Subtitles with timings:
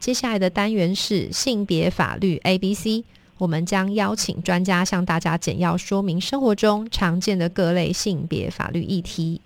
[0.00, 3.04] 接下来的单元是性别法律 A B C，
[3.36, 9.42] 我们将邀请专家向大家简要说明生活中常见的各类性别法律议题。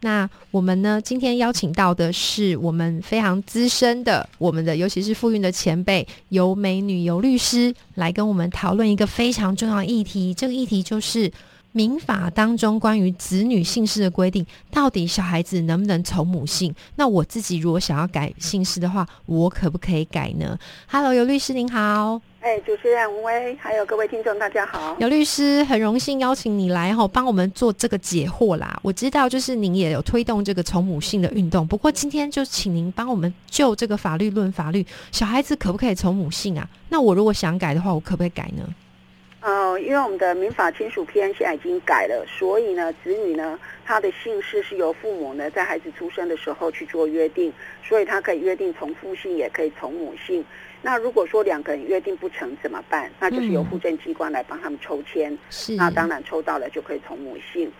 [0.00, 10.34] 那我们呢，今天邀请到的是我们非常资深的，我们的尤其是妇运的前辈尤美女尤律师，来跟我们讨论一个非常重要的议题。
[10.34, 11.30] 这个议题就是
[11.72, 16.74] 民法当中关于子女姓氏的规定，到底小孩子能不能从母姓？
[16.96, 22.20] 那我自己如果想要改姓氏的话，我可不可以改呢？Hello，尤律师您好。
[22.40, 24.96] 哎，主持人吴威，还有各位听众，大家好。
[24.98, 28.78] 尤律师，很荣幸邀请你来哈，帮我们做这个解惑啦。
[28.82, 36.68] 我知道，就是您也有推动这个从母姓的运动，不过今天就请您帮我们就这个法律论法律，小孩子可不可以从母姓啊？
[36.88, 38.62] 那我如果想改的话，我可不可以改呢？
[39.42, 50.44] 呃，因为我们的民法亲属篇现在已经改了，所以呢，子女呢，他的姓氏是由父母呢在孩子出生的时候去做约定，所以他可以约定从父姓，也可以从母姓。
[50.80, 53.10] 那如果说两个人约定不成怎么办？
[53.18, 55.36] 那就是由户政机关来帮他们抽签。
[55.50, 57.70] 是，那当然抽到了就可以从母姓。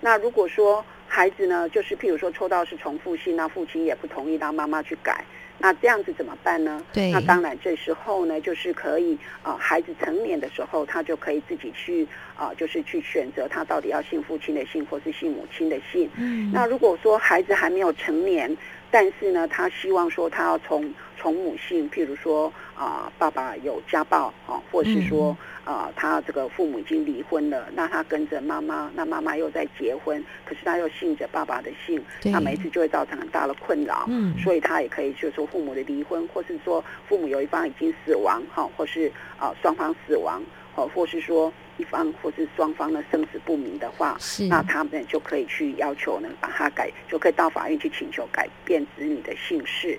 [0.00, 5.24] 那如果说孩子呢，就是譬如说抽到是从父姓，那父亲也不同意，让妈妈去改。
[5.58, 6.82] 那这样子怎么办呢？
[6.92, 16.10] 对，那当然这时候呢，就是可以啊，孩子成年的时候，他就可以自己去啊，就是去选择他到底要信父亲的信，或是信母亲的信。
[16.16, 18.54] 嗯，那如果说孩子还没有成年，
[18.98, 34.06] 但是呢，他希望说他要从从母姓，譬如说啊，爸爸有家暴啊，或是说啊，他这个父母已经离婚了，那他跟着妈妈，那妈妈又在结婚，可是他又信着爸爸的姓，那每次就会造成很大的困扰。
[34.08, 40.42] 嗯，所以他也可以就说父母的离婚，或是说父母有一方已经死亡哈，或是啊双方死亡，
[40.74, 49.98] 哦，或是说一方或是双方呢生死不明的话，是那他们就可以去要求呢把它改，就可以到法院去请求改变子女的姓氏。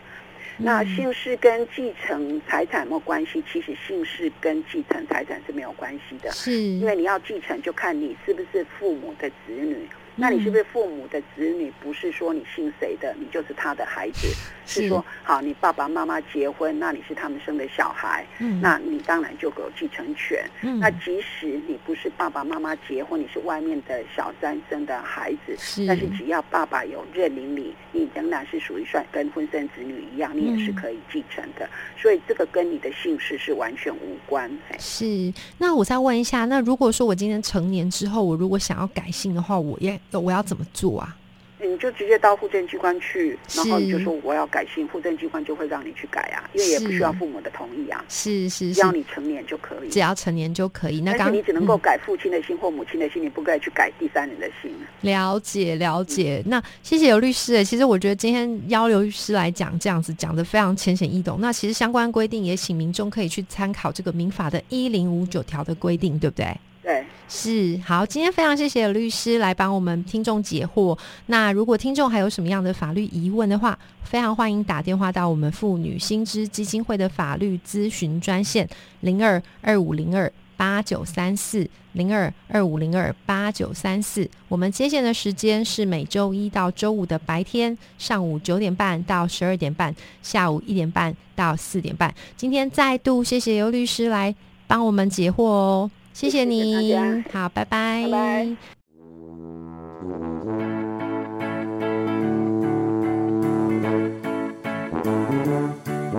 [0.60, 9.88] 那姓氏跟继承财产没有关系，其实姓氏跟继承财产是没有关系的，是因为你要继承就看你是不是父母的子女。
[10.17, 11.72] 那你是不是父母的子女？
[11.81, 14.28] 不是说你姓谁的，你就是他的孩子。
[14.66, 20.44] 是说，好，你爸爸妈妈结婚，那你是他们生的小孩，嗯那你当然就有继承权。
[20.61, 31.69] 嗯那即使你不是爸爸妈妈结婚，你是外面的小三生的孩子，是但是只要爸爸有认领你，你仍然是属于算跟婚生子女一样，你也是可以继承的。
[31.97, 34.51] 所以这个跟你的姓氏是完全无关。
[34.69, 35.31] 哎是。
[35.57, 41.16] 那我再问一下，那如果说我今天成年之后，我如果想要改姓的话，我也我要怎么做啊？
[41.59, 49.90] 你就直接到户政机关去，然后你就说我要改姓，户政机关就会让你去改啊，因为也不需要父母的同意啊，是是是只要，你成年就可以。
[49.90, 51.01] 只要成年就可以。
[51.01, 54.72] 那刚但是你只能够嗯改父亲的姓或母亲的姓，你不可以去改第三人的姓。
[55.01, 57.66] 了解了解，那谢谢刘律师诶。
[57.66, 61.40] 其实我觉得今天邀刘律师来讲，这样子讲的非常浅显易懂。
[61.41, 66.56] 那其实相关规定也请民众可以去参考这个民法的一零五九条的规定，对不对？
[66.88, 70.98] 对，是好，今天非常谢谢律师来帮我们听众解惑。
[71.25, 78.66] 那如果听众还有什么样的法律疑问的话，非常欢迎打电话到我们妇女新知基金会的法律咨询专线
[79.02, 84.26] 零二二五零二八九三四零二二五零二八九三四。
[84.47, 89.94] 我们接线的时间是每周一到周五的白天上午九点半到十二点半，
[90.24, 92.16] 下午一点半到四点半。
[92.38, 94.34] 今天再度谢谢尤律师来
[94.68, 95.92] 帮我们解惑哦。
[96.17, 98.01] 谢谢谢谢您，好，拜拜。
[98.05, 98.57] 拜拜。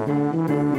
[0.06, 0.78] Thank